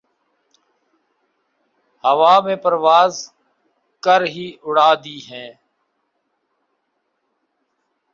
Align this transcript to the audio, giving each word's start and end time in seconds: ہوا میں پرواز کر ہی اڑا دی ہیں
ہوا 2.03 2.33
میں 2.39 2.55
پرواز 2.55 3.13
کر 4.03 4.21
ہی 4.25 4.45
اڑا 4.63 4.89
دی 5.03 5.17
ہیں 5.29 5.49